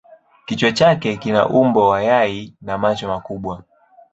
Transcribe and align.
Kichwa 0.45 0.71
chake 0.71 1.17
kina 1.17 1.49
umbo 1.49 1.87
wa 1.89 2.03
yai 2.03 2.53
na 2.61 2.77
macho 2.77 3.07
makubwa. 3.07 3.63